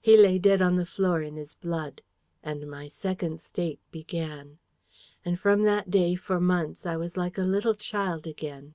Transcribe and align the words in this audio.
He 0.00 0.16
lay 0.16 0.40
dead 0.40 0.60
on 0.60 0.74
the 0.74 0.84
floor 0.84 1.22
in 1.22 1.36
his 1.36 1.54
blood. 1.54 2.02
And 2.42 2.68
my 2.68 2.88
Second 2.88 3.38
State 3.38 3.78
began. 3.92 4.58
And 5.24 5.38
from 5.38 5.62
that 5.62 5.92
day, 5.92 6.16
for 6.16 6.40
months, 6.40 6.84
I 6.84 6.96
was 6.96 7.16
like 7.16 7.38
a 7.38 7.42
little 7.42 7.76
child 7.76 8.26
again." 8.26 8.74